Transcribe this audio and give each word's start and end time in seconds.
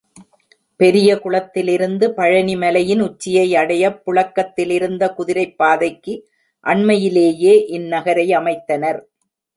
பெரிய 0.79 1.09
குளத்திலிருந்து 1.15 2.07
பழனி 2.11 2.55
மலையின் 2.55 3.01
உச்சியை 3.01 3.55
அடையப் 3.55 4.01
புழக்கத்திலிருந்த 4.05 5.13
குதிரைப் 5.13 5.57
பாதைக்கு 5.57 6.15
அண்மையிலேயே, 6.65 7.53
இந் 7.67 7.87
நகரை 7.87 8.27
அமைத்தனர். 8.29 8.99